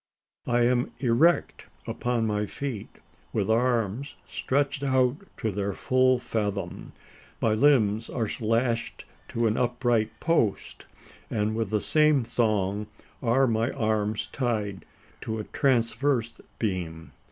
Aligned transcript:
I 0.47 0.61
am 0.63 0.93
erect 0.97 1.67
upon 1.85 2.25
my 2.25 2.47
feet, 2.47 2.89
with 3.33 3.51
arms 3.51 4.15
stretched 4.25 4.81
out 4.81 5.17
to 5.37 5.51
their 5.51 5.73
full 5.73 6.17
fathom. 6.17 6.93
My 7.39 7.53
limbs 7.53 8.09
are 8.09 8.27
lashed 8.39 9.05
to 9.27 9.45
an 9.45 9.57
upright 9.57 10.19
post; 10.19 10.87
and, 11.29 11.55
with 11.55 11.69
the 11.69 11.81
same 11.81 12.23
thong, 12.23 12.87
are 13.21 13.45
my 13.45 13.69
arms 13.73 14.25
tied 14.31 14.85
to 15.21 15.37
a 15.37 15.43
transverse 15.43 16.33
beam. 16.57 17.11